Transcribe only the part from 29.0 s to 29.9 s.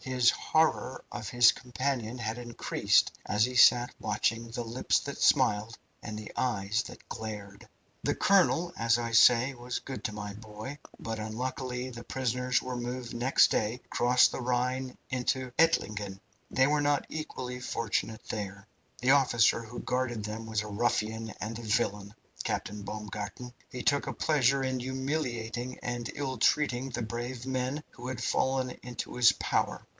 his power.